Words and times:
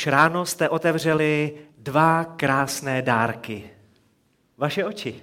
už 0.00 0.06
ráno 0.06 0.46
jste 0.46 0.68
otevřeli 0.68 1.54
dva 1.78 2.24
krásné 2.24 3.02
dárky. 3.02 3.70
Vaše 4.56 4.84
oči. 4.84 5.22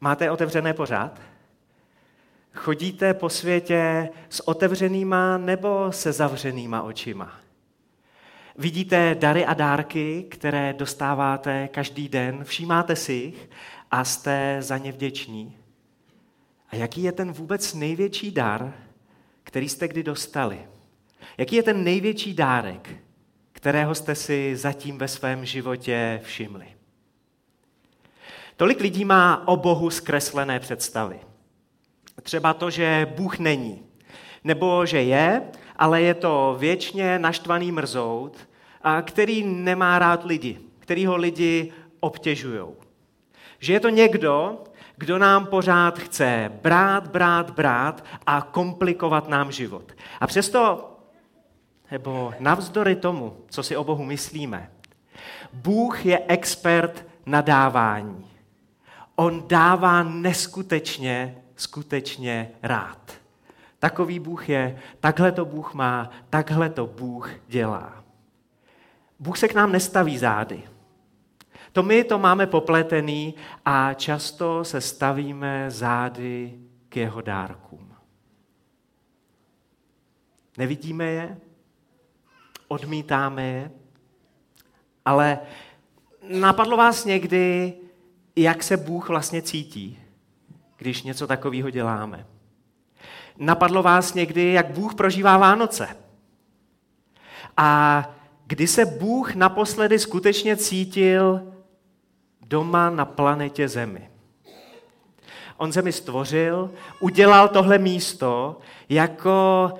Máte 0.00 0.30
otevřené 0.30 0.74
pořád? 0.74 1.20
Chodíte 2.54 3.14
po 3.14 3.28
světě 3.28 4.08
s 4.28 4.48
otevřenýma 4.48 5.38
nebo 5.38 5.92
se 5.92 6.12
zavřenýma 6.12 6.82
očima? 6.82 7.40
Vidíte 8.56 9.14
dary 9.14 9.46
a 9.46 9.54
dárky, 9.54 10.26
které 10.30 10.72
dostáváte 10.72 11.68
každý 11.68 12.08
den, 12.08 12.44
všímáte 12.44 12.96
si 12.96 13.12
jich 13.12 13.50
a 13.90 14.04
jste 14.04 14.56
za 14.60 14.78
ně 14.78 14.92
vděční. 14.92 15.58
A 16.68 16.76
jaký 16.76 17.02
je 17.02 17.12
ten 17.12 17.32
vůbec 17.32 17.74
největší 17.74 18.30
dar, 18.30 18.74
který 19.42 19.68
jste 19.68 19.88
kdy 19.88 20.02
dostali? 20.02 20.66
Jaký 21.40 21.56
je 21.56 21.62
ten 21.62 21.84
největší 21.84 22.34
dárek, 22.34 22.96
kterého 23.52 23.94
jste 23.94 24.14
si 24.14 24.56
zatím 24.56 24.98
ve 24.98 25.08
svém 25.08 25.44
životě 25.44 26.20
všimli? 26.22 26.66
Tolik 28.56 28.80
lidí 28.80 29.04
má 29.04 29.48
o 29.48 29.56
Bohu 29.56 29.90
zkreslené 29.90 30.60
představy. 30.60 31.20
Třeba 32.22 32.54
to, 32.54 32.70
že 32.70 33.12
Bůh 33.16 33.38
není, 33.38 33.82
nebo 34.44 34.86
že 34.86 35.02
je, 35.02 35.42
ale 35.76 36.02
je 36.02 36.14
to 36.14 36.56
věčně 36.58 37.18
naštvaný 37.18 37.72
mrzout, 37.72 38.48
a 38.82 39.02
který 39.02 39.42
nemá 39.42 39.98
rád 39.98 40.24
lidi, 40.24 40.60
který 40.78 41.06
ho 41.06 41.16
lidi 41.16 41.72
obtěžují. 42.00 42.66
Že 43.58 43.72
je 43.72 43.80
to 43.80 43.88
někdo, 43.88 44.64
kdo 44.96 45.18
nám 45.18 45.46
pořád 45.46 45.98
chce 45.98 46.52
brát, 46.62 47.08
brát, 47.08 47.50
brát 47.50 48.04
a 48.26 48.48
komplikovat 48.50 49.28
nám 49.28 49.52
život. 49.52 49.92
A 50.20 50.26
přesto, 50.26 50.89
nebo 51.90 52.34
navzdory 52.38 52.96
tomu, 52.96 53.36
co 53.48 53.62
si 53.62 53.76
o 53.76 53.84
Bohu 53.84 54.04
myslíme, 54.04 54.70
Bůh 55.52 56.06
je 56.06 56.22
expert 56.28 57.06
na 57.26 57.40
dávání. 57.40 58.30
On 59.16 59.48
dává 59.48 60.02
neskutečně, 60.02 61.42
skutečně 61.56 62.50
rád. 62.62 63.12
Takový 63.78 64.18
Bůh 64.18 64.48
je, 64.48 64.80
takhle 65.00 65.32
to 65.32 65.44
Bůh 65.44 65.74
má, 65.74 66.10
takhle 66.30 66.70
to 66.70 66.86
Bůh 66.86 67.30
dělá. 67.48 68.04
Bůh 69.18 69.38
se 69.38 69.48
k 69.48 69.54
nám 69.54 69.72
nestaví 69.72 70.18
zády. 70.18 70.62
To 71.72 71.82
my 71.82 72.04
to 72.04 72.18
máme 72.18 72.46
popletený 72.46 73.34
a 73.64 73.94
často 73.94 74.64
se 74.64 74.80
stavíme 74.80 75.70
zády 75.70 76.58
k 76.88 76.96
jeho 76.96 77.20
dárkům. 77.20 77.94
Nevidíme 80.58 81.04
je, 81.04 81.38
odmítáme 82.70 83.42
je, 83.42 83.70
ale 85.04 85.38
napadlo 86.28 86.76
vás 86.76 87.04
někdy, 87.04 87.72
jak 88.36 88.62
se 88.62 88.76
Bůh 88.76 89.08
vlastně 89.08 89.42
cítí, 89.42 89.98
když 90.76 91.02
něco 91.02 91.26
takového 91.26 91.70
děláme. 91.70 92.26
Napadlo 93.38 93.82
vás 93.82 94.14
někdy, 94.14 94.52
jak 94.52 94.70
Bůh 94.70 94.94
prožívá 94.94 95.38
Vánoce. 95.38 95.96
A 97.56 98.04
kdy 98.46 98.66
se 98.66 98.86
Bůh 98.86 99.34
naposledy 99.34 99.98
skutečně 99.98 100.56
cítil 100.56 101.52
doma 102.40 102.90
na 102.90 103.04
planetě 103.04 103.68
Zemi. 103.68 104.10
On 105.56 105.72
Zemi 105.72 105.92
stvořil, 105.92 106.70
udělal 107.00 107.48
tohle 107.48 107.78
místo 107.78 108.58
jako 108.88 109.70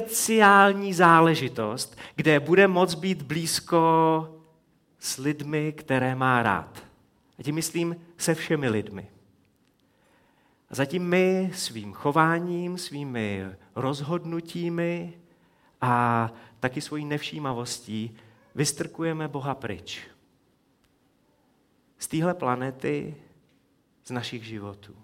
speciální 0.00 0.94
záležitost, 0.94 1.98
kde 2.16 2.40
bude 2.40 2.68
moct 2.68 2.94
být 2.94 3.22
blízko 3.22 4.40
s 4.98 5.18
lidmi, 5.18 5.72
které 5.72 6.14
má 6.14 6.42
rád. 6.42 6.84
A 7.38 7.42
tím 7.42 7.54
myslím 7.54 7.96
se 8.16 8.34
všemi 8.34 8.68
lidmi. 8.68 9.10
A 10.70 10.74
zatím 10.74 11.08
my 11.08 11.50
svým 11.54 11.92
chováním, 11.92 12.78
svými 12.78 13.46
rozhodnutími 13.74 15.18
a 15.80 16.32
taky 16.60 16.80
svojí 16.80 17.04
nevšímavostí 17.04 18.16
vystrkujeme 18.54 19.28
Boha 19.28 19.54
pryč. 19.54 20.00
Z 21.98 22.06
téhle 22.06 22.34
planety, 22.34 23.16
z 24.04 24.10
našich 24.10 24.44
životů. 24.44 24.96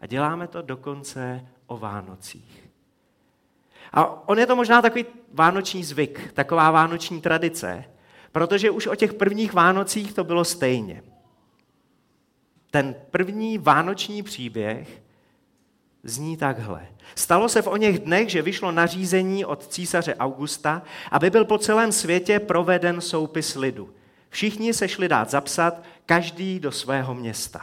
A 0.00 0.06
děláme 0.06 0.48
to 0.48 0.62
dokonce 0.62 1.48
o 1.68 1.78
Vánocích. 1.78 2.68
A 3.92 4.28
on 4.28 4.38
je 4.38 4.46
to 4.46 4.56
možná 4.56 4.82
takový 4.82 5.06
vánoční 5.32 5.84
zvyk, 5.84 6.32
taková 6.32 6.70
vánoční 6.70 7.20
tradice, 7.20 7.84
protože 8.32 8.70
už 8.70 8.86
o 8.86 8.94
těch 8.94 9.14
prvních 9.14 9.52
Vánocích 9.52 10.12
to 10.12 10.24
bylo 10.24 10.44
stejně. 10.44 11.02
Ten 12.70 12.94
první 13.10 13.58
vánoční 13.58 14.22
příběh 14.22 15.02
zní 16.02 16.36
takhle. 16.36 16.86
Stalo 17.14 17.48
se 17.48 17.62
v 17.62 17.66
o 17.66 17.76
něch 17.76 17.98
dnech, 17.98 18.30
že 18.30 18.42
vyšlo 18.42 18.72
nařízení 18.72 19.44
od 19.44 19.66
císaře 19.66 20.14
Augusta, 20.14 20.82
aby 21.10 21.30
byl 21.30 21.44
po 21.44 21.58
celém 21.58 21.92
světě 21.92 22.40
proveden 22.40 23.00
soupis 23.00 23.54
lidu. 23.54 23.94
Všichni 24.30 24.74
se 24.74 24.88
šli 24.88 25.08
dát 25.08 25.30
zapsat, 25.30 25.82
každý 26.06 26.60
do 26.60 26.72
svého 26.72 27.14
města. 27.14 27.60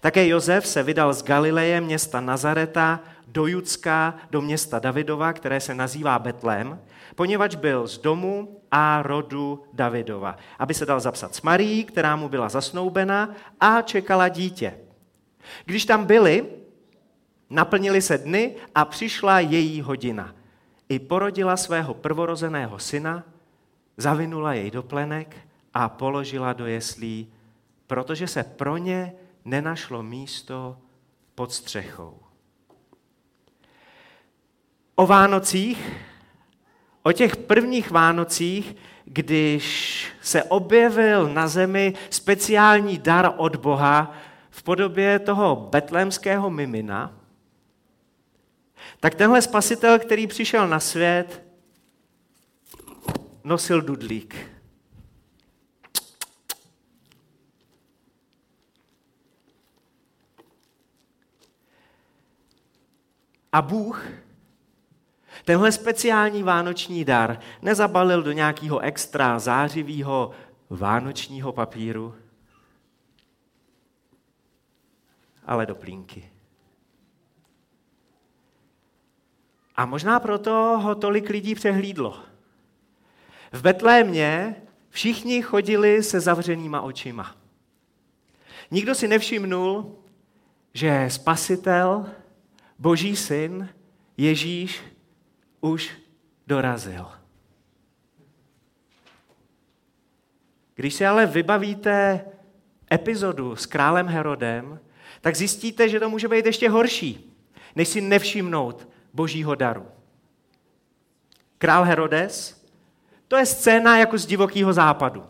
Také 0.00 0.28
Josef 0.28 0.66
se 0.66 0.82
vydal 0.82 1.12
z 1.12 1.22
Galileje 1.22 1.80
města 1.80 2.20
Nazareta 2.20 3.00
do 3.26 3.46
Judska, 3.46 4.14
do 4.30 4.40
města 4.40 4.78
Davidova, 4.78 5.32
které 5.32 5.60
se 5.60 5.74
nazývá 5.74 6.18
Betlém, 6.18 6.80
poněvadž 7.14 7.54
byl 7.54 7.86
z 7.86 7.98
domu 7.98 8.60
a 8.70 9.02
rodu 9.02 9.64
Davidova, 9.72 10.36
aby 10.58 10.74
se 10.74 10.86
dal 10.86 11.00
zapsat 11.00 11.34
s 11.34 11.42
Marií, 11.42 11.84
která 11.84 12.16
mu 12.16 12.28
byla 12.28 12.48
zasnoubena 12.48 13.34
a 13.60 13.82
čekala 13.82 14.28
dítě. 14.28 14.78
Když 15.64 15.84
tam 15.84 16.04
byli, 16.04 16.46
Naplnili 17.50 18.02
se 18.02 18.18
dny 18.18 18.54
a 18.74 18.84
přišla 18.84 19.40
její 19.40 19.80
hodina. 19.80 20.34
I 20.88 20.98
porodila 20.98 21.56
svého 21.56 21.94
prvorozeného 21.94 22.78
syna, 22.78 23.24
zavinula 23.96 24.54
jej 24.54 24.70
do 24.70 24.82
plenek 24.82 25.36
a 25.74 25.88
položila 25.88 26.52
do 26.52 26.66
jeslí, 26.66 27.32
protože 27.86 28.26
se 28.26 28.42
pro 28.42 28.76
ně 28.76 29.12
nenašlo 29.44 30.02
místo 30.02 30.78
pod 31.34 31.52
střechou. 31.52 32.25
O 34.98 35.06
Vánocích, 35.06 35.92
o 37.02 37.12
těch 37.12 37.36
prvních 37.36 37.90
Vánocích, 37.90 38.76
když 39.04 40.06
se 40.22 40.42
objevil 40.42 41.28
na 41.34 41.48
zemi 41.48 41.94
speciální 42.10 42.98
dar 42.98 43.34
od 43.36 43.56
Boha 43.56 44.14
v 44.50 44.62
podobě 44.62 45.18
toho 45.18 45.56
betlémského 45.56 46.50
mimina, 46.50 47.20
tak 49.00 49.14
tenhle 49.14 49.42
spasitel, 49.42 49.98
který 49.98 50.26
přišel 50.26 50.68
na 50.68 50.80
svět, 50.80 51.42
nosil 53.44 53.80
dudlík. 53.80 54.36
A 63.52 63.62
Bůh 63.62 64.25
tenhle 65.46 65.72
speciální 65.72 66.42
vánoční 66.42 67.04
dar 67.04 67.40
nezabalil 67.62 68.22
do 68.22 68.32
nějakého 68.32 68.78
extra 68.78 69.38
zářivého 69.38 70.30
vánočního 70.70 71.52
papíru, 71.52 72.14
ale 75.44 75.66
do 75.66 75.74
plínky. 75.74 76.30
A 79.76 79.86
možná 79.86 80.20
proto 80.20 80.78
ho 80.82 80.94
tolik 80.94 81.28
lidí 81.28 81.54
přehlídlo. 81.54 82.22
V 83.52 83.62
Betlémě 83.62 84.56
všichni 84.90 85.42
chodili 85.42 86.02
se 86.02 86.20
zavřenýma 86.20 86.80
očima. 86.80 87.36
Nikdo 88.70 88.94
si 88.94 89.08
nevšimnul, 89.08 89.98
že 90.74 91.06
spasitel, 91.10 92.06
boží 92.78 93.16
syn, 93.16 93.68
Ježíš 94.16 94.95
už 95.70 95.90
dorazil. 96.46 97.06
Když 100.74 100.94
si 100.94 101.06
ale 101.06 101.26
vybavíte 101.26 102.24
epizodu 102.92 103.56
s 103.56 103.66
králem 103.66 104.08
Herodem, 104.08 104.80
tak 105.20 105.36
zjistíte, 105.36 105.88
že 105.88 106.00
to 106.00 106.10
může 106.10 106.28
být 106.28 106.46
ještě 106.46 106.70
horší, 106.70 107.36
než 107.76 107.88
si 107.88 108.00
nevšimnout, 108.00 108.88
božího 109.12 109.54
daru. 109.54 109.86
Král 111.58 111.84
Herodes, 111.84 112.64
to 113.28 113.36
je 113.36 113.46
scéna 113.46 113.98
jako 113.98 114.18
z 114.18 114.26
divokého 114.26 114.72
západu. 114.72 115.24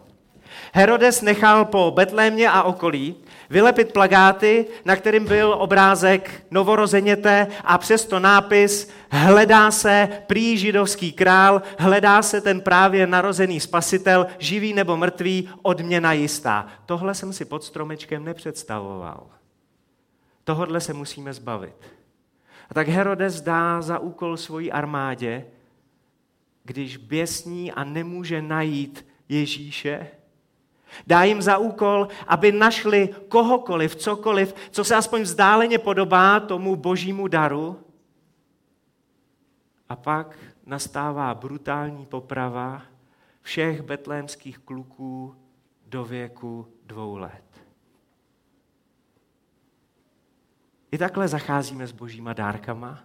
Herodes 0.73 1.23
nechal 1.23 1.65
po 1.65 1.91
Betlémě 1.91 2.51
a 2.51 2.63
okolí 2.63 3.17
Vylepit 3.51 3.93
plagáty, 3.93 4.67
na 4.85 4.97
kterým 4.97 5.25
byl 5.25 5.53
obrázek 5.59 6.47
novorozeněte 6.51 7.47
a 7.65 7.79
přesto 7.79 8.21
nápis 8.21 8.91
hledá 9.11 9.71
se 9.71 10.09
prý 10.27 10.59
židovský 10.59 11.13
král, 11.13 11.63
hledá 11.79 12.23
se 12.23 12.41
ten 12.41 12.61
právě 12.61 13.07
narozený 13.07 13.61
spasitel, 13.61 14.27
živý 14.39 14.75
nebo 14.75 14.97
mrtvý, 14.97 15.49
odměna 15.63 16.13
jistá. 16.13 16.67
Tohle 16.87 17.15
jsem 17.15 17.33
si 17.33 17.45
pod 17.45 17.65
stromečkem 17.65 18.25
nepředstavoval. 18.25 19.27
Tohodle 20.45 20.81
se 20.81 20.93
musíme 20.93 21.33
zbavit. 21.33 21.77
A 22.71 22.75
tak 22.75 22.89
Herodes 22.89 23.41
dá 23.41 23.83
za 23.83 23.99
úkol 23.99 24.37
svojí 24.37 24.73
armádě, 24.73 25.47
když 26.65 26.97
běsní 26.97 27.73
a 27.73 27.85
nemůže 27.85 28.43
najít 28.43 29.07
Ježíše, 29.29 30.07
Dá 31.07 31.25
jim 31.25 31.43
za 31.43 31.59
úkol, 31.59 32.09
aby 32.27 32.53
našli 32.53 33.09
kohokoliv, 33.29 33.97
cokoliv, 33.97 34.55
co 34.71 34.85
se 34.85 34.95
aspoň 34.95 35.23
vzdáleně 35.23 35.79
podobá 35.79 36.41
tomu 36.41 36.77
božímu 36.77 37.29
daru. 37.29 37.81
A 39.89 39.97
pak 39.97 40.39
nastává 40.67 41.35
brutální 41.35 42.07
poprava 42.07 42.83
všech 43.43 43.83
betlémských 43.83 44.59
kluků 44.59 45.37
do 45.87 46.05
věku 46.05 46.69
dvou 46.87 47.17
let. 47.17 47.43
I 50.93 50.99
takhle 50.99 51.29
zacházíme 51.29 51.87
s 51.87 51.93
božíma 51.93 52.33
dárkama. 52.33 52.99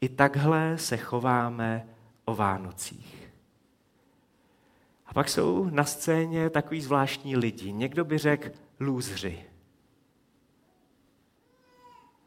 I 0.00 0.08
takhle 0.08 0.78
se 0.78 0.96
chováme 0.96 1.88
o 2.24 2.34
Vánocích. 2.34 3.21
A 5.12 5.14
pak 5.14 5.28
jsou 5.28 5.68
na 5.70 5.84
scéně 5.84 6.50
takový 6.50 6.80
zvláštní 6.80 7.36
lidi. 7.36 7.72
Někdo 7.72 8.04
by 8.04 8.18
řekl 8.18 8.48
lůzři. 8.80 9.44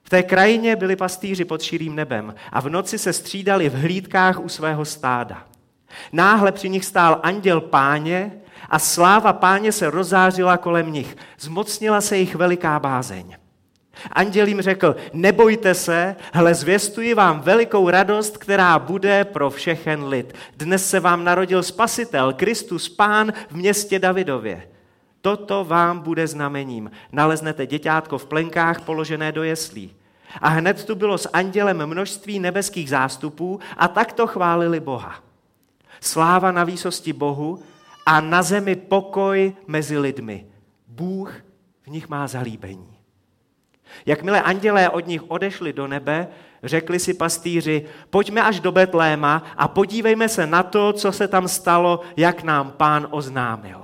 V 0.04 0.10
té 0.10 0.24
krajině 0.24 0.76
byli 0.76 0.96
pastýři 0.96 1.46
pod 1.46 1.62
širým 1.62 1.96
nebem 1.96 2.36
a 2.52 2.62
v 2.62 2.70
noci 2.70 2.98
se 2.98 3.14
střídali 3.14 3.70
v 3.70 3.74
hlídkách 3.74 4.40
u 4.40 4.50
svého 4.50 4.86
stáda. 4.86 5.48
Náhle 6.14 6.52
při 6.52 6.70
nich 6.70 6.86
stál 6.86 7.20
anděl 7.24 7.62
páně 7.62 8.42
a 8.70 8.80
sláva 8.80 9.34
páně 9.34 9.72
se 9.72 9.90
rozářila 9.90 10.58
kolem 10.58 10.94
nich. 10.94 11.18
Zmocnila 11.40 12.02
se 12.02 12.18
jich 12.18 12.36
veliká 12.36 12.80
bázeň. 12.80 13.38
Anděl 14.12 14.48
jim 14.48 14.62
řekl, 14.62 14.96
nebojte 15.14 15.74
se, 15.74 16.16
hle 16.34 16.54
zvěstuji 16.54 17.14
vám 17.14 17.40
velikou 17.40 17.90
radost, 17.90 18.38
která 18.38 18.80
bude 18.80 19.24
pro 19.24 19.50
všechen 19.50 20.04
lid. 20.04 20.34
Dnes 20.58 20.90
se 20.90 21.00
vám 21.00 21.24
narodil 21.24 21.64
spasitel, 21.64 22.34
Kristus 22.34 22.90
Pán 22.90 23.34
v 23.50 23.56
městě 23.56 24.00
Davidově. 24.00 24.68
Toto 25.22 25.66
vám 25.66 26.00
bude 26.00 26.28
znamením. 26.28 26.92
Naleznete 27.12 27.68
děťátko 27.68 28.18
v 28.18 28.26
plenkách 28.26 28.82
položené 28.82 29.32
do 29.32 29.44
jeslí. 29.44 29.96
A 30.42 30.50
hned 30.50 30.86
tu 30.86 30.96
bylo 30.96 31.18
s 31.18 31.30
andělem 31.34 31.86
množství 31.86 32.40
nebeských 32.40 32.90
zástupů 32.90 33.60
a 33.78 33.88
takto 33.88 34.28
chválili 34.28 34.80
Boha. 34.80 35.16
Sláva 36.02 36.52
na 36.52 36.64
výsosti 36.64 37.14
Bohu 37.14 37.64
a 38.06 38.22
na 38.22 38.44
zemi 38.44 38.76
pokoj 38.76 39.56
mezi 39.68 39.98
lidmi. 39.98 40.46
Bůh 40.88 41.36
v 41.84 41.88
nich 41.88 42.10
má 42.10 42.28
zalíbení. 42.28 42.95
Jakmile 44.06 44.42
andělé 44.42 44.90
od 44.90 45.08
nich 45.08 45.32
odešli 45.32 45.74
do 45.74 45.88
nebe, 45.88 46.28
řekli 46.64 47.00
si 47.00 47.14
pastýři, 47.14 47.86
pojďme 48.10 48.42
až 48.42 48.60
do 48.60 48.72
Betléma 48.72 49.44
a 49.58 49.68
podívejme 49.68 50.30
se 50.30 50.48
na 50.48 50.64
to, 50.64 50.94
co 50.94 51.12
se 51.12 51.28
tam 51.28 51.48
stalo, 51.48 52.02
jak 52.18 52.44
nám 52.44 52.72
pán 52.72 53.08
oznámil. 53.12 53.82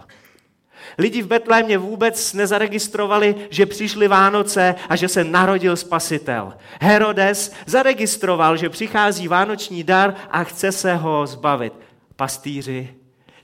Lidi 0.98 1.22
v 1.22 1.28
Betlémě 1.28 1.78
vůbec 1.78 2.34
nezaregistrovali, 2.34 3.36
že 3.50 3.66
přišly 3.66 4.08
Vánoce 4.08 4.76
a 4.90 4.96
že 4.96 5.08
se 5.08 5.24
narodil 5.24 5.78
spasitel. 5.78 6.54
Herodes 6.82 7.54
zaregistroval, 7.66 8.58
že 8.58 8.70
přichází 8.70 9.28
vánoční 9.28 9.84
dar 9.84 10.16
a 10.32 10.44
chce 10.44 10.72
se 10.72 10.96
ho 10.96 11.28
zbavit. 11.28 11.74
Pastýři, 12.16 12.96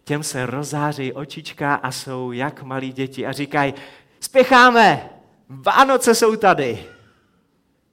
těm 0.03 0.23
se 0.23 0.45
rozáří 0.45 1.13
očička 1.13 1.75
a 1.75 1.91
jsou 1.91 2.31
jak 2.31 2.63
malí 2.63 2.91
děti 2.91 3.25
a 3.25 3.31
říkají, 3.31 3.73
spěcháme, 4.19 5.09
Vánoce 5.49 6.15
jsou 6.15 6.35
tady. 6.35 6.85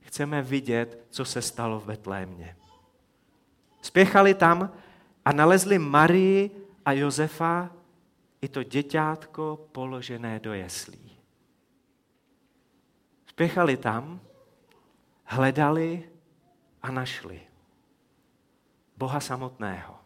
Chceme 0.00 0.42
vidět, 0.42 1.06
co 1.10 1.24
se 1.24 1.42
stalo 1.42 1.80
v 1.80 1.86
Betlémě. 1.86 2.56
Spěchali 3.82 4.34
tam 4.34 4.72
a 5.24 5.32
nalezli 5.32 5.78
Marii 5.78 6.68
a 6.84 6.92
Josefa 6.92 7.70
i 8.40 8.48
to 8.48 8.62
děťátko 8.62 9.68
položené 9.72 10.40
do 10.40 10.52
jeslí. 10.52 11.16
Spěchali 13.26 13.76
tam, 13.76 14.20
hledali 15.24 16.10
a 16.82 16.90
našli 16.90 17.40
Boha 18.96 19.20
samotného, 19.20 19.98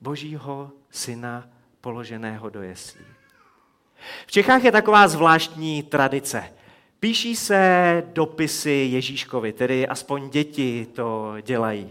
Božího 0.00 0.72
syna 0.90 1.48
položeného 1.80 2.50
do 2.50 2.62
jeslí. 2.62 3.15
V 4.26 4.32
Čechách 4.32 4.64
je 4.64 4.72
taková 4.72 5.08
zvláštní 5.08 5.82
tradice. 5.82 6.44
Píší 7.00 7.36
se 7.36 8.02
dopisy 8.12 8.88
Ježíškovi, 8.90 9.52
tedy 9.52 9.88
aspoň 9.88 10.30
děti 10.30 10.86
to 10.92 11.34
dělají. 11.42 11.90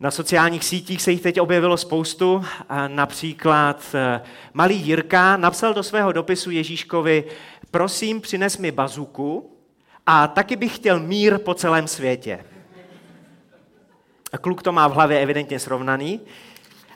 Na 0.00 0.10
sociálních 0.10 0.64
sítích 0.64 1.02
se 1.02 1.10
jich 1.10 1.20
teď 1.20 1.40
objevilo 1.40 1.76
spoustu. 1.76 2.44
Například 2.88 3.94
eh, 3.94 4.20
malý 4.54 4.76
Jirka 4.76 5.36
napsal 5.36 5.74
do 5.74 5.82
svého 5.82 6.12
dopisu 6.12 6.50
Ježíškovi, 6.50 7.24
prosím, 7.70 8.20
přines 8.20 8.58
mi 8.58 8.72
bazuku 8.72 9.56
a 10.06 10.28
taky 10.28 10.56
bych 10.56 10.76
chtěl 10.76 11.00
mír 11.00 11.38
po 11.38 11.54
celém 11.54 11.88
světě. 11.88 12.44
Kluk 14.40 14.62
to 14.62 14.72
má 14.72 14.88
v 14.88 14.92
hlavě 14.92 15.20
evidentně 15.20 15.58
srovnaný, 15.58 16.20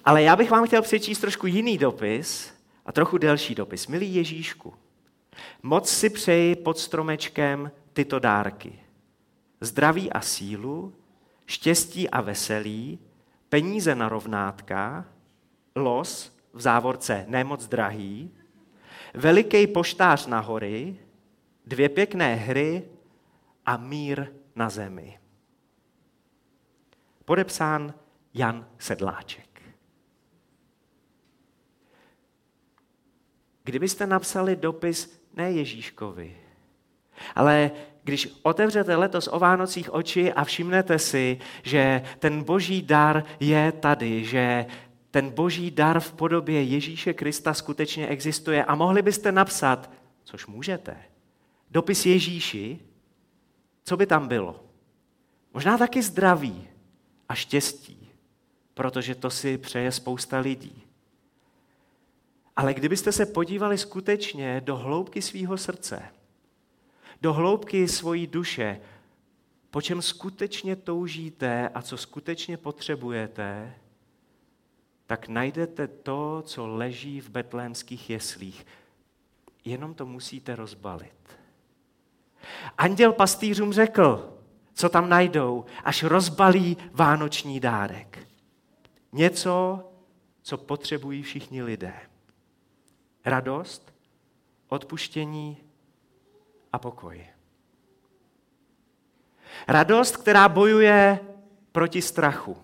ale 0.05 0.23
já 0.23 0.37
bych 0.37 0.51
vám 0.51 0.67
chtěl 0.67 0.83
přečíst 0.83 1.19
trošku 1.19 1.47
jiný 1.47 1.79
dopis, 1.79 2.53
a 2.91 2.93
trochu 2.93 3.19
delší 3.19 3.55
dopis. 3.55 3.87
Milý 3.87 4.15
Ježíšku, 4.15 4.75
moc 5.63 5.89
si 5.89 6.11
přeji 6.11 6.57
pod 6.57 6.79
stromečkem 6.79 7.71
tyto 7.93 8.19
dárky. 8.19 8.81
Zdraví 9.61 10.13
a 10.13 10.21
sílu, 10.21 10.95
štěstí 11.47 12.11
a 12.11 12.21
veselí, 12.21 12.99
peníze 13.49 13.95
na 13.95 14.09
rovnátka, 14.09 15.05
los 15.77 16.37
v 16.53 16.61
závorce 16.61 17.25
nemoc 17.29 17.69
drahý, 17.69 18.31
veliký 19.15 19.67
poštář 19.67 20.27
na 20.27 20.41
hory, 20.41 20.97
dvě 21.67 21.89
pěkné 21.89 22.35
hry 22.35 22.83
a 23.67 23.77
mír 23.77 24.27
na 24.57 24.69
zemi. 24.69 25.19
Podepsán 27.25 27.95
Jan 28.35 28.67
Sedláček. 28.79 29.50
Kdybyste 33.65 34.07
napsali 34.07 34.57
dopis 34.57 35.21
ne 35.35 35.53
Ježíškovi, 35.53 36.37
ale 37.35 37.71
když 38.03 38.29
otevřete 38.43 38.97
letos 38.97 39.29
o 39.33 39.39
Vánocích 39.39 39.95
oči 39.95 40.33
a 40.33 40.45
všimnete 40.45 40.99
si, 40.99 41.39
že 41.63 42.03
ten 42.19 42.43
boží 42.43 42.83
dar 42.83 43.25
je 43.41 43.73
tady, 43.73 44.25
že 44.25 44.67
ten 45.11 45.31
boží 45.31 45.71
dar 45.71 46.01
v 46.01 46.13
podobě 46.13 46.63
Ježíše 46.63 47.13
Krista 47.13 47.55
skutečně 47.55 48.07
existuje 48.07 48.65
a 48.65 48.75
mohli 48.75 49.03
byste 49.03 49.33
napsat, 49.33 49.91
což 50.25 50.47
můžete, 50.47 50.97
dopis 51.71 52.07
Ježíši, 52.07 52.79
co 53.85 53.97
by 53.97 54.07
tam 54.07 54.29
bylo? 54.29 54.65
Možná 55.55 55.79
taky 55.79 56.03
zdraví 56.03 56.69
a 57.29 57.35
štěstí, 57.35 58.09
protože 58.75 59.15
to 59.15 59.31
si 59.31 59.59
přeje 59.59 59.93
spousta 59.93 60.39
lidí. 60.39 60.83
Ale 62.61 62.75
kdybyste 62.75 63.13
se 63.13 63.27
podívali 63.27 63.79
skutečně 63.79 64.61
do 64.65 64.77
hloubky 64.77 65.23
svého 65.23 65.59
srdce, 65.59 66.03
do 67.21 67.33
hloubky 67.33 67.89
svojí 67.89 68.27
duše, 68.27 68.81
po 69.71 69.83
čem 69.83 70.03
skutečně 70.03 70.77
toužíte 70.77 71.69
a 71.69 71.83
co 71.83 71.97
skutečně 71.97 72.57
potřebujete, 72.57 73.75
tak 75.07 75.29
najdete 75.29 75.89
to, 75.89 76.43
co 76.47 76.67
leží 76.67 77.21
v 77.21 77.31
betlémských 77.31 78.11
jeslích. 78.11 78.67
Jenom 79.65 79.95
to 79.95 80.07
musíte 80.07 80.57
rozbalit. 80.57 81.39
Anděl 82.79 83.13
pastýřům 83.13 83.73
řekl, 83.73 84.39
co 84.75 84.89
tam 84.89 85.09
najdou, 85.09 85.65
až 85.85 86.03
rozbalí 86.03 86.77
vánoční 86.93 87.61
dárek. 87.61 88.29
Něco, 89.13 89.85
co 90.43 90.59
potřebují 90.59 91.23
všichni 91.23 91.63
lidé 91.63 92.10
radost, 93.25 93.95
odpuštění 94.69 95.57
a 96.73 96.79
pokoj. 96.79 97.27
Radost, 99.69 100.17
která 100.17 100.49
bojuje 100.49 101.21
proti 101.73 102.03
strachu. 102.03 102.57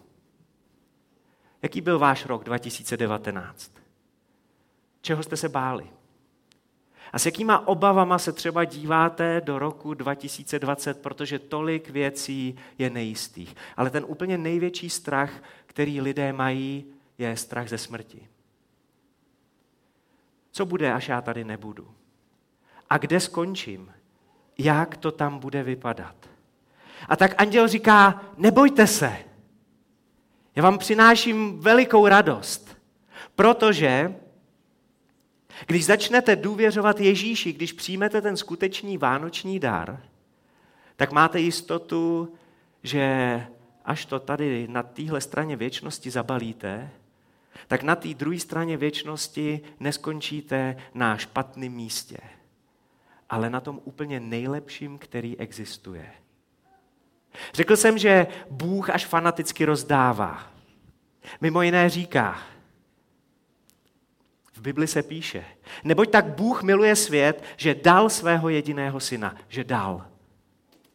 Jaký 1.63 1.81
byl 1.81 1.99
váš 1.99 2.27
rok 2.27 2.45
2019? 2.45 3.73
Čeho 5.01 5.23
jste 5.23 5.37
se 5.37 5.49
báli? 5.49 5.91
A 7.13 7.19
s 7.19 7.27
jakýma 7.27 7.69
obavama 7.69 8.19
se 8.19 8.33
třeba 8.33 8.65
díváte 8.65 9.41
do 9.45 9.59
roku 9.59 9.95
2020, 9.95 11.03
protože 11.03 11.39
tolik 11.39 11.91
věcí 11.91 12.57
je 12.79 12.91
nejistých. 12.91 13.57
Ale 13.77 13.91
ten 13.91 14.05
úplně 14.09 14.39
největší 14.39 14.91
strach, 14.91 15.31
který 15.67 16.01
lidé 16.01 16.33
mají, 16.33 16.85
je 17.19 17.37
strach 17.37 17.69
ze 17.69 17.79
smrti. 17.79 18.29
Co 20.57 20.67
bude, 20.67 20.93
až 20.93 21.09
já 21.09 21.21
tady 21.21 21.45
nebudu? 21.45 21.95
A 22.91 22.99
kde 22.99 23.21
skončím? 23.21 23.93
Jak 24.59 24.97
to 24.97 25.13
tam 25.13 25.39
bude 25.39 25.63
vypadat? 25.63 26.15
A 27.09 27.17
tak 27.17 27.43
anděl 27.43 27.69
říká, 27.69 28.23
nebojte 28.37 28.87
se. 28.87 29.17
Já 30.55 30.63
vám 30.63 30.79
přináším 30.79 31.61
velikou 31.61 32.07
radost, 32.07 32.77
protože 33.35 34.17
když 35.67 35.87
začnete 35.87 36.37
důvěřovat 36.37 37.01
Ježíši, 37.01 37.53
když 37.53 37.73
přijmete 37.73 38.21
ten 38.23 38.37
skutečný 38.37 38.99
vánoční 38.99 39.61
dar, 39.61 40.03
tak 40.97 41.13
máte 41.13 41.41
jistotu, 41.41 42.35
že 42.83 43.47
až 43.85 44.07
to 44.07 44.21
tady 44.21 44.69
na 44.69 44.83
téhle 44.83 45.21
straně 45.21 45.57
věčnosti 45.57 46.11
zabalíte, 46.11 46.91
tak 47.69 47.83
na 47.83 47.97
té 47.97 48.15
druhé 48.15 48.39
straně 48.39 48.77
věčnosti 48.77 49.61
neskončíte 49.81 50.77
na 50.95 51.17
špatném 51.17 51.73
místě, 51.73 52.19
ale 53.31 53.51
na 53.51 53.61
tom 53.61 53.81
úplně 53.85 54.21
nejlepším, 54.21 54.99
který 54.99 55.39
existuje. 55.39 56.13
Řekl 57.55 57.77
jsem, 57.77 57.99
že 57.99 58.27
Bůh 58.51 58.91
až 58.91 59.07
fanaticky 59.07 59.65
rozdává. 59.65 60.51
Mimo 61.41 61.63
jiné 61.63 61.91
říká, 61.91 62.39
v 64.53 64.61
Bibli 64.61 64.87
se 64.87 65.03
píše, 65.03 65.45
neboť 65.85 66.11
tak 66.11 66.25
Bůh 66.25 66.63
miluje 66.63 66.97
svět, 66.97 67.45
že 67.57 67.75
dal 67.75 68.11
svého 68.11 68.49
jediného 68.49 69.01
syna, 69.01 69.37
že 69.49 69.65
dal 69.65 70.07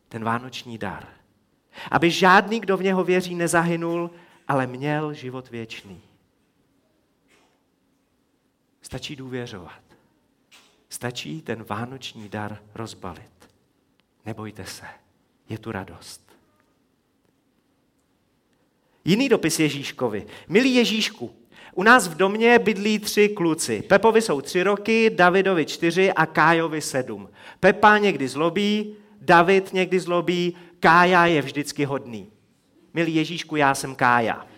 ten 0.10 0.24
vánoční 0.24 0.78
dar. 0.78 1.08
Aby 1.92 2.12
žádný, 2.12 2.60
kdo 2.60 2.78
v 2.78 2.84
něho 2.84 3.04
věří, 3.04 3.36
nezahynul, 3.36 4.12
ale 4.48 4.68
měl 4.68 5.14
život 5.14 5.50
věčný. 5.50 6.02
Stačí 8.92 9.16
důvěřovat. 9.16 9.82
Stačí 10.90 11.42
ten 11.42 11.64
vánoční 11.64 12.30
dar 12.30 12.58
rozbalit. 12.76 13.50
Nebojte 14.26 14.66
se, 14.66 14.86
je 15.50 15.58
tu 15.58 15.72
radost. 15.72 16.22
Jiný 19.06 19.30
dopis 19.30 19.60
Ježíškovi. 19.60 20.26
Milý 20.48 20.76
Ježíšku, 20.76 21.36
u 21.74 21.84
nás 21.84 22.08
v 22.08 22.16
domě 22.16 22.60
bydlí 22.60 23.00
tři 23.00 23.30
kluci. 23.30 23.82
Pepovi 23.82 24.22
jsou 24.22 24.42
tři 24.42 24.64
roky, 24.64 25.10
Davidovi 25.10 25.66
čtyři 25.66 26.14
a 26.14 26.26
Kájovi 26.26 26.82
sedm. 26.82 27.30
Pepa 27.60 27.98
někdy 27.98 28.28
zlobí, 28.28 28.96
David 29.22 29.74
někdy 29.74 30.00
zlobí, 30.00 30.56
Kája 30.80 31.26
je 31.26 31.42
vždycky 31.42 31.86
hodný. 31.86 32.32
Milý 32.94 33.16
Ježíšku, 33.16 33.56
já 33.56 33.76
jsem 33.76 33.96
Kája. 33.96 34.51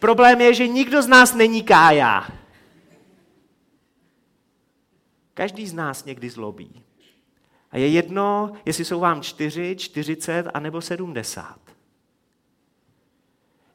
Problém 0.00 0.40
je, 0.40 0.54
že 0.54 0.68
nikdo 0.68 1.02
z 1.02 1.06
nás 1.06 1.34
není 1.34 1.62
Kája. 1.62 2.28
Každý 5.34 5.66
z 5.66 5.72
nás 5.72 6.04
někdy 6.04 6.30
zlobí. 6.30 6.82
A 7.70 7.78
je 7.78 7.88
jedno, 7.88 8.52
jestli 8.66 8.84
jsou 8.84 9.00
vám 9.00 9.22
čtyři, 9.22 9.76
čtyřicet 9.76 10.46
a 10.54 10.60
nebo 10.60 10.80
sedmdesát. 10.80 11.60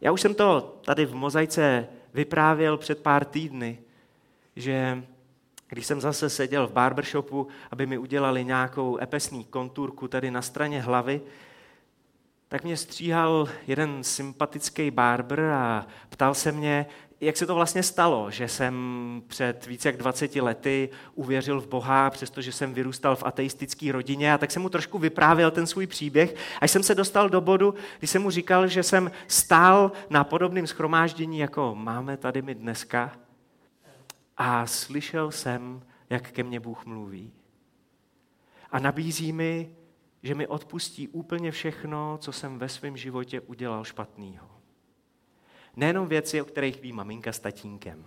Já 0.01 0.11
už 0.11 0.21
jsem 0.21 0.35
to 0.35 0.79
tady 0.85 1.05
v 1.05 1.15
Mozaice 1.15 1.87
vyprávěl 2.13 2.77
před 2.77 3.03
pár 3.03 3.25
týdny, 3.25 3.79
že 4.55 5.03
když 5.67 5.85
jsem 5.85 6.01
zase 6.01 6.29
seděl 6.29 6.67
v 6.67 6.71
barbershopu, 6.71 7.47
aby 7.71 7.85
mi 7.85 7.97
udělali 7.97 8.45
nějakou 8.45 8.97
epesní 9.01 9.43
konturku 9.43 10.07
tady 10.07 10.31
na 10.31 10.41
straně 10.41 10.81
hlavy, 10.81 11.21
tak 12.47 12.63
mě 12.63 12.77
stříhal 12.77 13.49
jeden 13.67 14.03
sympatický 14.03 14.91
barber 14.91 15.39
a 15.39 15.87
ptal 16.09 16.33
se 16.33 16.51
mě, 16.51 16.85
jak 17.21 17.37
se 17.37 17.45
to 17.45 17.55
vlastně 17.55 17.83
stalo, 17.83 18.31
že 18.31 18.47
jsem 18.47 19.23
před 19.27 19.65
více 19.65 19.89
jak 19.89 19.97
20 19.97 20.35
lety 20.35 20.89
uvěřil 21.15 21.61
v 21.61 21.67
Boha, 21.67 22.09
přestože 22.09 22.51
jsem 22.51 22.73
vyrůstal 22.73 23.15
v 23.15 23.23
ateistické 23.23 23.91
rodině 23.91 24.33
a 24.33 24.37
tak 24.37 24.51
jsem 24.51 24.61
mu 24.61 24.69
trošku 24.69 24.99
vyprávěl 24.99 25.51
ten 25.51 25.67
svůj 25.67 25.87
příběh, 25.87 26.35
až 26.61 26.71
jsem 26.71 26.83
se 26.83 26.95
dostal 26.95 27.29
do 27.29 27.41
bodu, 27.41 27.75
kdy 27.99 28.07
jsem 28.07 28.21
mu 28.21 28.29
říkal, 28.29 28.67
že 28.67 28.83
jsem 28.83 29.11
stál 29.27 29.91
na 30.09 30.23
podobném 30.23 30.67
schromáždění, 30.67 31.39
jako 31.39 31.75
máme 31.75 32.17
tady 32.17 32.41
my 32.41 32.55
dneska 32.55 33.11
a 34.37 34.65
slyšel 34.65 35.31
jsem, 35.31 35.81
jak 36.09 36.31
ke 36.31 36.43
mně 36.43 36.59
Bůh 36.59 36.85
mluví. 36.85 37.33
A 38.71 38.79
nabízí 38.79 39.33
mi, 39.33 39.69
že 40.25 40.35
mi 40.35 40.47
odpustí 40.47 41.07
úplně 41.07 41.51
všechno, 41.51 42.17
co 42.21 42.31
jsem 42.31 42.59
ve 42.59 42.69
svém 42.69 42.97
životě 42.97 43.41
udělal 43.41 43.83
špatného. 43.83 44.47
Nejenom 45.75 46.07
věci, 46.07 46.41
o 46.41 46.45
kterých 46.45 46.81
ví 46.81 46.93
maminka 46.93 47.33
s 47.33 47.39
tatínkem, 47.39 48.05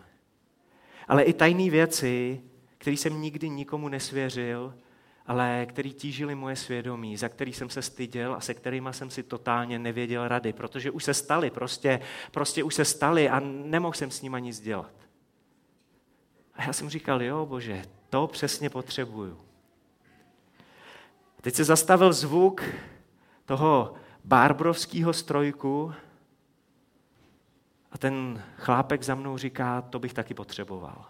ale 1.09 1.23
i 1.23 1.33
tajné 1.33 1.71
věci, 1.71 2.43
které 2.79 2.97
jsem 2.97 3.21
nikdy 3.21 3.49
nikomu 3.49 3.89
nesvěřil, 3.89 4.75
ale 5.27 5.67
který 5.69 5.93
tížili 5.93 6.35
moje 6.35 6.57
svědomí, 6.57 7.17
za 7.17 7.29
který 7.29 7.53
jsem 7.53 7.71
se 7.71 7.83
styděl 7.83 8.35
a 8.35 8.41
se 8.41 8.55
kterými 8.55 8.89
jsem 8.93 9.11
si 9.11 9.23
totálně 9.23 9.79
nevěděl 9.79 10.29
rady, 10.29 10.53
protože 10.53 10.91
už 10.91 11.05
se 11.05 11.15
stali, 11.15 11.51
prostě, 11.51 12.01
prostě 12.31 12.65
už 12.65 12.75
se 12.75 12.85
stali 12.85 13.29
a 13.29 13.41
nemohl 13.41 13.95
jsem 13.95 14.11
s 14.11 14.23
nimi 14.23 14.43
nic 14.43 14.61
dělat. 14.61 14.95
A 16.55 16.63
já 16.63 16.73
jsem 16.73 16.91
říkal, 16.91 17.23
jo 17.23 17.47
bože, 17.47 17.83
to 18.11 18.27
přesně 18.27 18.71
potřebuju. 18.71 19.48
Teď 21.41 21.55
se 21.55 21.65
zastavil 21.65 22.13
zvuk 22.13 22.63
toho 23.45 23.95
barbrovského 24.25 25.13
strojku 25.13 25.93
a 27.93 27.99
ten 27.99 28.45
chlápek 28.57 29.03
za 29.03 29.15
mnou 29.15 29.39
říká, 29.39 29.83
to 29.83 29.99
bych 29.99 30.15
taky 30.15 30.35
potřeboval. 30.35 31.05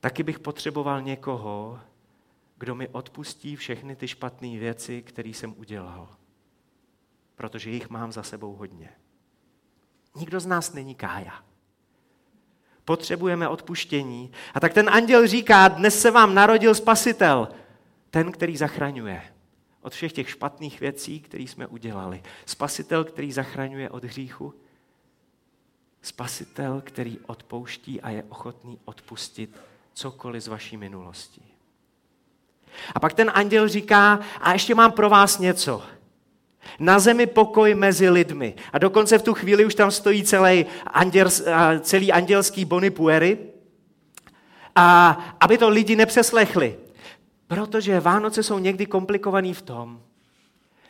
Taky 0.00 0.22
bych 0.22 0.38
potřeboval 0.38 1.02
někoho, 1.02 1.80
kdo 2.58 2.74
mi 2.74 2.88
odpustí 2.88 3.56
všechny 3.56 3.96
ty 3.96 4.08
špatné 4.08 4.48
věci, 4.48 5.02
které 5.02 5.28
jsem 5.28 5.54
udělal. 5.56 6.08
Protože 7.34 7.70
jich 7.70 7.90
mám 7.90 8.12
za 8.12 8.22
sebou 8.22 8.56
hodně. 8.56 8.90
Nikdo 10.14 10.40
z 10.40 10.46
nás 10.46 10.72
není 10.72 10.94
kája. 10.94 11.44
Potřebujeme 12.84 13.48
odpuštění. 13.48 14.32
A 14.54 14.60
tak 14.60 14.74
ten 14.74 14.90
anděl 14.90 15.26
říká, 15.26 15.68
dnes 15.68 16.00
se 16.00 16.10
vám 16.10 16.34
narodil 16.34 16.74
spasitel, 16.74 17.48
ten, 18.16 18.32
který 18.32 18.56
zachraňuje 18.56 19.22
od 19.82 19.92
všech 19.92 20.12
těch 20.12 20.30
špatných 20.30 20.80
věcí, 20.80 21.20
které 21.20 21.42
jsme 21.42 21.66
udělali. 21.66 22.22
Spasitel, 22.46 23.04
který 23.04 23.32
zachraňuje 23.32 23.90
od 23.90 24.04
hříchu, 24.04 24.54
Spasitel, 26.02 26.82
který 26.84 27.18
odpouští 27.26 28.00
a 28.00 28.10
je 28.10 28.24
ochotný 28.28 28.78
odpustit 28.84 29.56
cokoliv 29.92 30.42
z 30.42 30.48
vaší 30.48 30.76
minulosti. 30.76 31.40
A 32.94 33.00
pak 33.00 33.12
ten 33.12 33.30
anděl 33.34 33.68
říká, 33.68 34.20
a 34.40 34.52
ještě 34.52 34.74
mám 34.74 34.92
pro 34.92 35.10
vás 35.10 35.38
něco. 35.38 35.82
Na 36.78 36.98
zemi 36.98 37.26
pokoj 37.26 37.74
mezi 37.74 38.10
lidmi. 38.10 38.54
A 38.72 38.78
dokonce 38.78 39.18
v 39.18 39.22
tu 39.22 39.34
chvíli 39.34 39.64
už 39.64 39.74
tam 39.74 39.90
stojí 39.90 40.24
celý, 40.24 40.66
anděl, 40.86 41.28
celý 41.80 42.12
andělský 42.12 42.64
bonipuery. 42.64 43.38
A 44.74 45.10
aby 45.40 45.58
to 45.58 45.68
lidi 45.68 45.96
nepřeslechli. 45.96 46.85
Protože 47.46 48.00
Vánoce 48.00 48.42
jsou 48.42 48.58
někdy 48.58 48.86
komplikovaný 48.86 49.54
v 49.54 49.62
tom, 49.62 50.02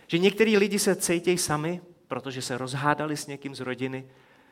že 0.07 0.19
některý 0.19 0.57
lidi 0.57 0.79
se 0.79 0.97
cítějí 0.97 1.39
sami, 1.39 1.81
protože 2.09 2.43
se 2.43 2.59
rozhádali 2.59 3.17
s 3.17 3.27
někým 3.27 3.55
z 3.55 3.61
rodiny, 3.61 4.05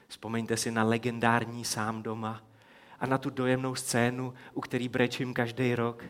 Vzpomeňte 0.09 0.57
si 0.57 0.71
na 0.71 0.85
legendární 0.85 1.65
sám 1.65 2.03
doma 2.03 2.43
a 3.01 3.07
na 3.07 3.19
tu 3.19 3.31
dojemnou 3.31 3.75
scénu, 3.75 4.35
u 4.53 4.61
který 4.61 4.89
brečím 4.89 5.35
každý 5.35 5.75
rok, 5.75 6.05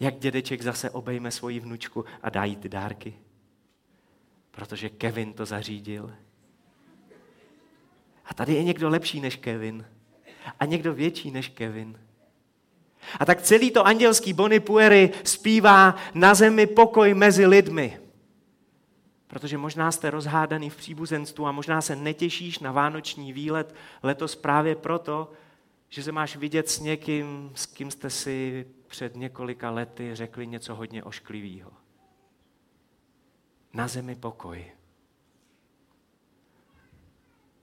jak 0.00 0.18
dědeček 0.18 0.62
zase 0.62 0.90
obejme 0.90 1.30
svoji 1.30 1.60
vnučku 1.60 2.04
a 2.22 2.30
dá 2.30 2.44
jí 2.44 2.56
ty 2.56 2.68
dárky. 2.68 3.14
Protože 4.50 4.88
Kevin 4.88 5.32
to 5.32 5.46
zařídil. 5.46 6.14
A 8.24 8.34
tady 8.34 8.54
je 8.54 8.64
někdo 8.64 8.88
lepší 8.88 9.20
než 9.20 9.36
Kevin. 9.36 9.86
A 10.60 10.64
někdo 10.64 10.94
větší 10.94 11.30
než 11.30 11.48
Kevin. 11.48 11.98
A 13.20 13.24
tak 13.24 13.42
celý 13.42 13.70
to 13.70 13.86
andělský 13.86 14.32
Bonipuery 14.32 15.10
zpívá 15.24 15.96
na 16.14 16.34
zemi 16.34 16.66
pokoj 16.66 17.14
mezi 17.14 17.46
lidmi. 17.46 18.00
Protože 19.26 19.58
možná 19.58 19.92
jste 19.92 20.10
rozhádaný 20.10 20.70
v 20.70 20.76
příbuzenstvu 20.76 21.46
a 21.46 21.52
možná 21.52 21.80
se 21.80 21.96
netěšíš 21.96 22.58
na 22.58 22.72
vánoční 22.72 23.32
výlet 23.32 23.74
letos 24.02 24.36
právě 24.36 24.74
proto, 24.74 25.32
že 25.88 26.02
se 26.02 26.12
máš 26.12 26.36
vidět 26.36 26.68
s 26.70 26.80
někým, 26.80 27.52
s 27.54 27.66
kým 27.66 27.90
jste 27.90 28.10
si 28.10 28.66
před 28.86 29.16
několika 29.16 29.70
lety 29.70 30.10
řekli 30.14 30.46
něco 30.46 30.74
hodně 30.74 31.04
ošklivého. 31.04 31.72
Na 33.74 33.88
zemi 33.88 34.14
pokoj. 34.14 34.64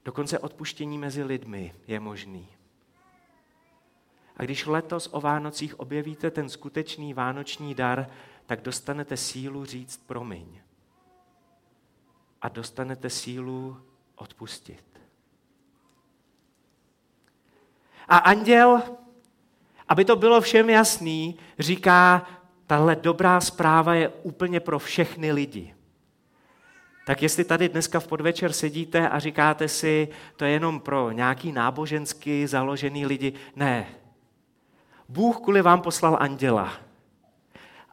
Dokonce 0.05 0.39
odpuštění 0.39 0.97
mezi 0.97 1.23
lidmi 1.23 1.73
je 1.87 1.99
možný. 1.99 2.56
A 4.37 4.43
když 4.43 4.65
letos 4.65 5.09
o 5.11 5.21
Vánocích 5.21 5.79
objevíte 5.79 6.31
ten 6.31 6.49
skutečný 6.49 7.13
vánoční 7.13 7.75
dar, 7.75 8.09
tak 8.45 8.61
dostanete 8.61 9.17
sílu 9.17 9.65
říct 9.65 10.03
promiň. 10.05 10.61
A 12.41 12.49
dostanete 12.49 13.09
sílu 13.09 13.77
odpustit. 14.15 14.83
A 18.07 18.17
anděl, 18.17 18.81
aby 19.87 20.05
to 20.05 20.15
bylo 20.15 20.41
všem 20.41 20.69
jasný, 20.69 21.39
říká, 21.59 22.27
tahle 22.67 22.95
dobrá 22.95 23.41
zpráva 23.41 23.95
je 23.95 24.09
úplně 24.09 24.59
pro 24.59 24.79
všechny 24.79 25.31
lidi. 25.31 25.75
Tak 27.05 27.21
jestli 27.21 27.43
tady 27.43 27.69
dneska 27.69 27.99
v 27.99 28.07
podvečer 28.07 28.53
sedíte 28.53 29.09
a 29.09 29.19
říkáte 29.19 29.67
si, 29.67 30.07
to 30.35 30.45
je 30.45 30.51
jenom 30.51 30.79
pro 30.79 31.11
nějaký 31.11 31.51
nábožensky 31.51 32.47
založený 32.47 33.05
lidi, 33.05 33.33
ne. 33.55 33.87
Bůh 35.09 35.37
kvůli 35.37 35.61
vám 35.61 35.81
poslal 35.81 36.17
anděla, 36.19 36.73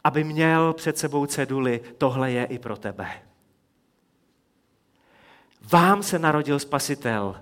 aby 0.03 0.23
měl 0.23 0.73
před 0.73 0.97
sebou 0.97 1.25
ceduly, 1.25 1.81
tohle 1.97 2.31
je 2.31 2.45
i 2.45 2.59
pro 2.59 2.77
tebe. 2.77 3.07
Vám 5.71 6.03
se 6.03 6.19
narodil 6.19 6.59
spasitel. 6.59 7.41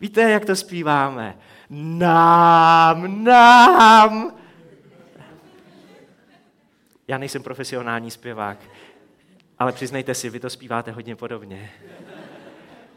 Víte, 0.00 0.30
jak 0.30 0.44
to 0.44 0.56
zpíváme? 0.56 1.38
Nám, 1.70 3.24
nám. 3.24 4.34
Já 7.08 7.18
nejsem 7.18 7.42
profesionální 7.42 8.10
zpěvák, 8.10 8.58
ale 9.58 9.72
přiznejte 9.72 10.14
si, 10.14 10.30
vy 10.30 10.40
to 10.40 10.50
zpíváte 10.50 10.90
hodně 10.90 11.16
podobně. 11.16 11.70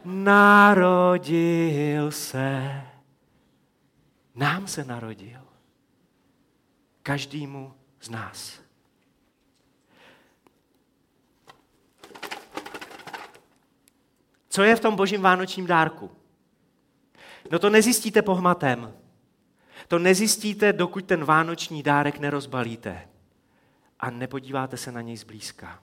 Narodil 0.04 2.10
se. 2.10 2.82
Nám 4.34 4.66
se 4.66 4.84
narodil. 4.84 5.47
Každému 7.08 7.74
z 8.00 8.08
nás. 8.08 8.60
Co 14.48 14.62
je 14.62 14.76
v 14.76 14.80
tom 14.80 14.96
božím 14.96 15.22
vánočním 15.22 15.66
dárku? 15.66 16.10
No 17.50 17.58
to 17.58 17.70
nezjistíte 17.70 18.22
pohmatem. 18.22 18.94
To 19.88 19.98
nezjistíte, 19.98 20.72
dokud 20.72 21.04
ten 21.04 21.24
vánoční 21.24 21.82
dárek 21.82 22.18
nerozbalíte 22.18 23.08
a 24.00 24.10
nepodíváte 24.10 24.76
se 24.76 24.92
na 24.92 25.00
něj 25.00 25.16
zblízka. 25.16 25.82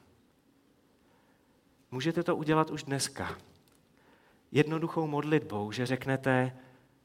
Můžete 1.91 2.23
to 2.23 2.35
udělat 2.35 2.69
už 2.69 2.83
dneska. 2.83 3.37
Jednoduchou 4.51 5.07
modlitbou, 5.07 5.71
že 5.71 5.85
řeknete, 5.85 6.57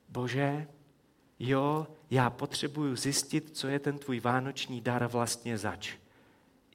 Bože, 0.08 0.68
jo, 1.40 1.86
já 2.10 2.30
potřebuju 2.30 2.96
zjistit, 2.96 3.56
co 3.56 3.68
je 3.68 3.78
ten 3.78 3.98
tvůj 3.98 4.20
vánoční 4.20 4.80
dar 4.80 5.06
vlastně 5.06 5.58
zač. 5.58 5.94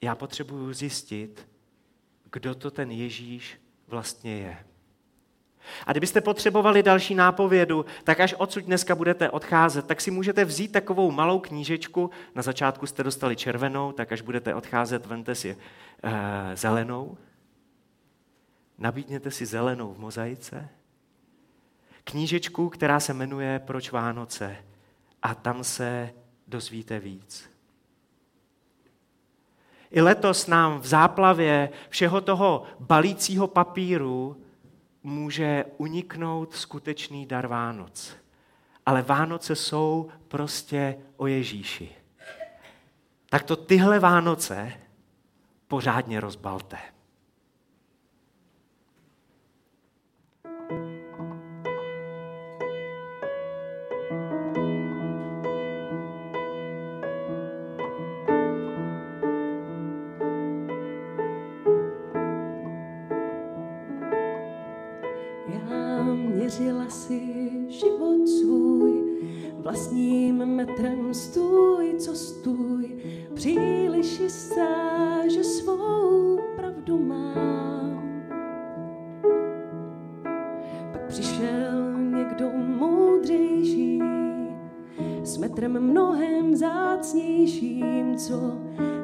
Já 0.02 0.14
potřebuju 0.14 0.72
zjistit, 0.72 1.48
kdo 2.32 2.54
to 2.54 2.70
ten 2.70 2.90
Ježíš 2.90 3.60
vlastně 3.88 4.36
je. 4.36 4.58
A 5.86 5.92
kdybyste 5.92 6.20
potřebovali 6.20 6.82
další 6.82 7.14
nápovědu, 7.14 7.86
tak 8.04 8.20
až 8.20 8.34
odsud 8.38 8.64
dneska 8.64 8.94
budete 8.94 9.30
odcházet, 9.30 9.86
tak 9.86 10.00
si 10.00 10.10
můžete 10.10 10.44
vzít 10.44 10.72
takovou 10.72 11.10
malou 11.10 11.40
knížečku. 11.40 12.10
Na 12.34 12.42
začátku 12.42 12.86
jste 12.86 13.02
dostali 13.02 13.36
červenou, 13.36 13.92
tak 13.92 14.12
až 14.12 14.20
budete 14.20 14.54
odcházet, 14.54 15.06
vente 15.06 15.34
si 15.34 15.54
uh, 15.54 16.10
zelenou. 16.54 17.18
Nabídněte 18.78 19.30
si 19.30 19.46
zelenou 19.46 19.94
v 19.94 19.98
mozaice. 19.98 20.68
Knížečku, 22.10 22.68
která 22.68 23.00
se 23.00 23.14
jmenuje 23.14 23.58
Proč 23.58 23.90
Vánoce. 23.90 24.56
A 25.22 25.34
tam 25.34 25.64
se 25.64 26.10
dozvíte 26.46 26.98
víc. 26.98 27.50
I 29.90 30.00
letos 30.00 30.46
nám 30.46 30.80
v 30.80 30.86
záplavě 30.86 31.70
všeho 31.88 32.20
toho 32.20 32.62
balícího 32.80 33.48
papíru 33.48 34.42
může 35.02 35.64
uniknout 35.76 36.54
skutečný 36.54 37.26
dar 37.26 37.46
Vánoc. 37.46 38.16
Ale 38.86 39.02
Vánoce 39.02 39.56
jsou 39.56 40.08
prostě 40.28 40.98
o 41.16 41.26
Ježíši. 41.26 41.92
Tak 43.28 43.42
to 43.42 43.56
tyhle 43.56 43.98
Vánoce 43.98 44.72
pořádně 45.68 46.20
rozbalte. 46.20 46.78
Vlastním 69.66 70.46
metrem 70.46 71.14
stůj, 71.14 71.94
co 71.98 72.14
stůj, 72.14 72.96
příliš 73.34 74.20
jistá, 74.20 75.28
že 75.28 75.44
svou 75.44 76.38
pravdu 76.56 76.98
mám. 76.98 78.22
Pak 80.92 81.06
přišel 81.06 81.98
někdo 81.98 82.50
moudřejší, 82.78 84.02
s 85.22 85.36
metrem 85.36 85.80
mnohem 85.80 86.56
zácnějším, 86.56 88.16
co 88.16 88.58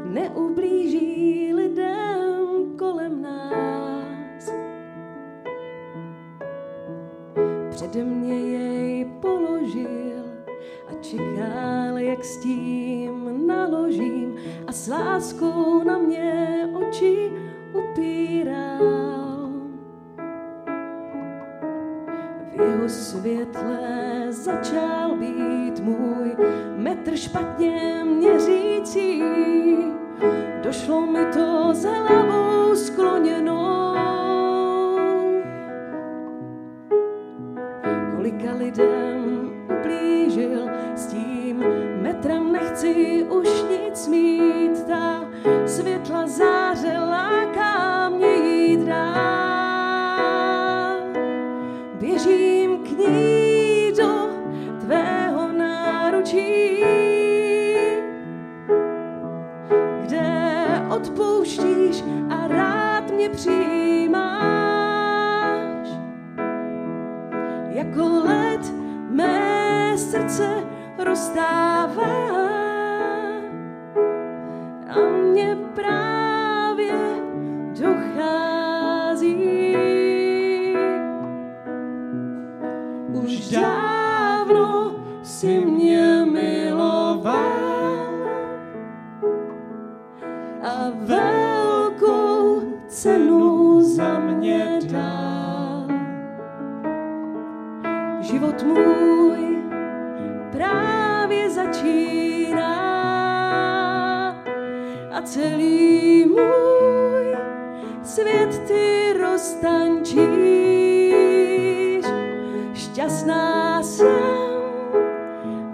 neublíží 0.05 1.55
lidem 1.55 2.77
kolem 2.79 3.23
nás. 3.23 4.53
přede 7.71 8.05
mě 8.05 8.35
a 8.35 8.62
čekal, 11.13 11.99
jak 11.99 12.25
s 12.25 12.37
tím 12.37 13.47
naložím 13.47 14.37
a 14.67 14.73
s 14.73 14.89
láskou 14.89 15.85
na 15.85 15.99
mě 15.99 16.69
oči 16.75 17.31
upíral. 17.73 19.49
V 22.51 22.61
jeho 22.61 22.89
světle 22.89 23.79
začal 24.29 25.17
být 25.17 25.81
můj 25.81 26.37
metr 26.77 27.17
špatně 27.17 28.05
měřící. 28.05 29.23
Došlo 30.63 31.07
mi 31.07 31.25
to 31.33 31.52
a 75.33 75.35
mě 75.35 75.57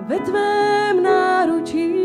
ve 0.09 0.19
tvém 0.19 1.03
náručí. 1.03 1.98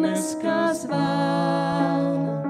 dneska 0.00 0.74
zván. 0.74 2.42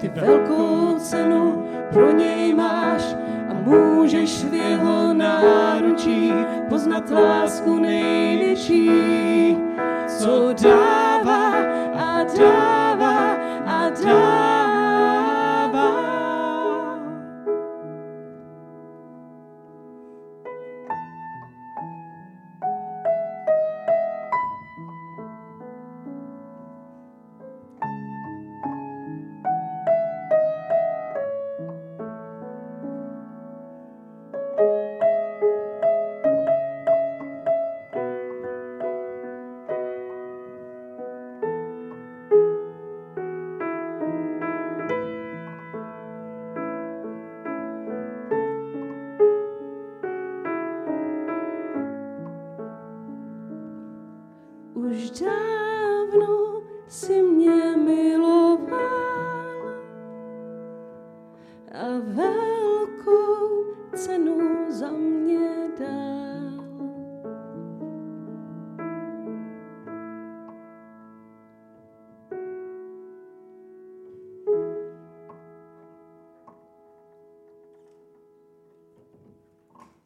Ty 0.00 0.08
velkou 0.08 0.98
cenu 0.98 1.64
pro 1.92 2.12
něj 2.12 2.54
máš 2.54 3.02
a 3.50 3.54
můžeš 3.54 4.44
v 4.44 4.54
jeho 4.54 5.14
náručí 5.14 6.32
poznat 6.68 7.10
lásku 7.10 7.78
největší, 7.78 8.90
co 10.06 10.52
dáš. 10.62 10.91